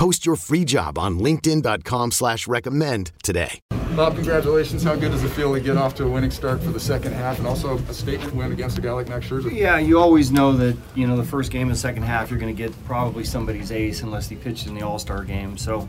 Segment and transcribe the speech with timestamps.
[0.00, 3.60] Post your free job on LinkedIn.com slash recommend today.
[3.94, 4.82] Bob, congratulations.
[4.82, 7.12] How good does it feel to get off to a winning start for the second
[7.12, 9.54] half and also a statement win against a guy like Max Scherzer?
[9.54, 12.38] Yeah, you always know that, you know, the first game of the second half, you're
[12.38, 15.58] going to get probably somebody's ace unless he pitches in the All-Star game.
[15.58, 15.86] So,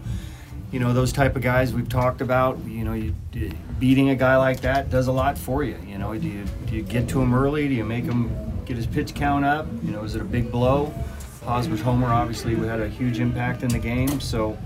[0.74, 3.16] you know, those type of guys we've talked about, you know, you,
[3.80, 5.78] beating a guy like that does a lot for you.
[5.88, 7.70] You know, do you, do you get to him early?
[7.70, 8.30] Do you make him
[8.66, 9.68] get his pitch count up?
[9.82, 10.94] You know, is it a big blow?
[11.44, 14.58] Hosmer's homer obviously had a huge impact in the game, so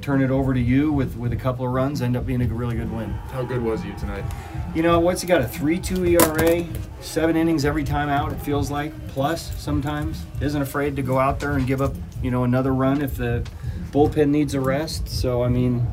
[0.00, 2.46] turn it over to Yu with, with a couple of runs, end up being a
[2.46, 3.10] really good win.
[3.30, 4.24] How good was you tonight?
[4.74, 5.40] You know, what's he got?
[5.40, 6.64] A 3 2 ERA,
[7.00, 10.24] seven innings every time out, it feels like, plus sometimes.
[10.40, 13.46] Isn't afraid to go out there and give up, you know, another run if the
[13.92, 15.08] bullpen needs a rest.
[15.08, 15.86] So, I mean,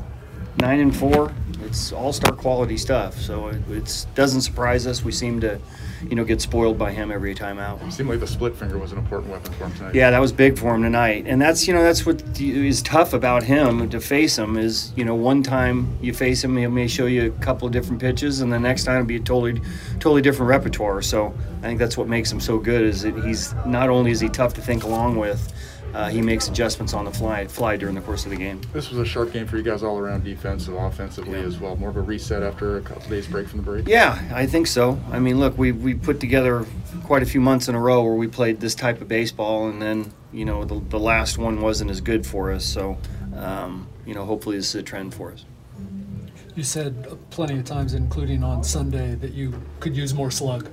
[0.56, 1.32] nine and four,
[1.64, 3.20] it's all star quality stuff.
[3.20, 5.04] So it it's, doesn't surprise us.
[5.04, 5.60] We seem to
[6.08, 7.80] you know, get spoiled by him every time out.
[7.82, 9.94] It seemed like the split finger was an important weapon for him tonight.
[9.94, 13.12] Yeah, that was big for him tonight, and that's you know that's what is tough
[13.12, 16.88] about him to face him is you know one time you face him he may
[16.88, 19.60] show you a couple of different pitches, and the next time it'll be a totally
[19.94, 21.02] totally different repertoire.
[21.02, 24.20] So I think that's what makes him so good is that he's not only is
[24.20, 25.52] he tough to think along with
[25.94, 28.60] uh, he makes adjustments on the fly fly during the course of the game.
[28.72, 31.46] This was a sharp game for you guys all around, defensive, offensively yeah.
[31.46, 31.76] as well.
[31.76, 33.86] More of a reset after a couple days break from the break.
[33.86, 34.98] Yeah, I think so.
[35.10, 36.66] I mean, look, we we put together
[37.04, 39.80] quite a few months in a row where we played this type of baseball, and
[39.80, 42.64] then you know the, the last one wasn't as good for us.
[42.64, 42.96] So
[43.36, 45.44] um, you know, hopefully this is a trend for us.
[46.54, 50.70] You said plenty of times, including on Sunday, that you could use more slug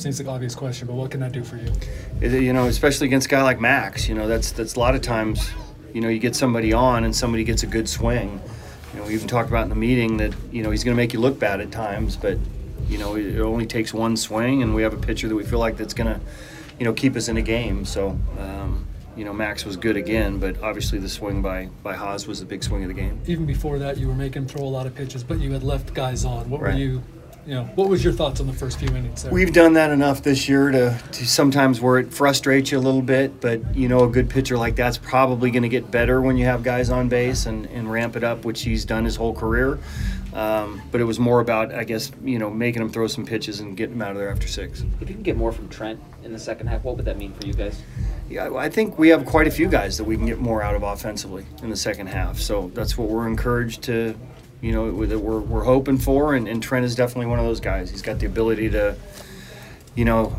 [0.00, 1.72] seems like an obvious question, but what can that do for you?
[2.20, 4.08] You know, especially against a guy like Max.
[4.08, 5.50] You know, that's that's a lot of times.
[5.94, 8.40] You know, you get somebody on and somebody gets a good swing.
[8.92, 11.02] You know, we even talked about in the meeting that you know he's going to
[11.02, 12.38] make you look bad at times, but
[12.88, 15.58] you know it only takes one swing, and we have a pitcher that we feel
[15.58, 16.20] like that's going to,
[16.78, 17.84] you know, keep us in a game.
[17.84, 18.18] So.
[18.38, 18.86] Um,
[19.16, 22.46] you know, Max was good again, but obviously the swing by by Haas was the
[22.46, 23.20] big swing of the game.
[23.26, 25.92] Even before that, you were making throw a lot of pitches, but you had left
[25.92, 26.48] guys on.
[26.48, 26.74] What right.
[26.74, 27.02] were you
[27.48, 29.22] you know, what was your thoughts on the first few innings?
[29.22, 29.32] There?
[29.32, 33.00] We've done that enough this year to, to sometimes where it frustrates you a little
[33.00, 36.36] bit, but you know, a good pitcher like that's probably going to get better when
[36.36, 39.32] you have guys on base and, and ramp it up, which he's done his whole
[39.32, 39.78] career.
[40.34, 43.60] Um, but it was more about, I guess, you know, making him throw some pitches
[43.60, 44.84] and getting him out of there after six.
[45.00, 47.32] If you can get more from Trent in the second half, what would that mean
[47.32, 47.80] for you guys?
[48.28, 50.74] Yeah, I think we have quite a few guys that we can get more out
[50.74, 52.38] of offensively in the second half.
[52.38, 54.14] So that's what we're encouraged to
[54.60, 56.34] you know, that we're, we're hoping for.
[56.34, 57.90] And, and Trent is definitely one of those guys.
[57.90, 58.96] He's got the ability to,
[59.94, 60.36] you know,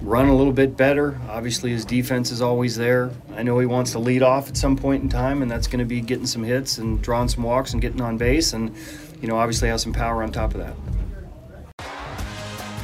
[0.00, 1.20] run a little bit better.
[1.28, 3.10] Obviously, his defense is always there.
[3.34, 5.80] I know he wants to lead off at some point in time, and that's going
[5.80, 8.52] to be getting some hits and drawing some walks and getting on base.
[8.52, 8.74] And,
[9.20, 10.74] you know, obviously has some power on top of that.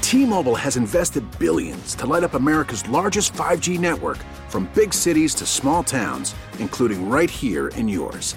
[0.01, 5.35] T Mobile has invested billions to light up America's largest 5G network from big cities
[5.37, 8.37] to small towns, including right here in yours.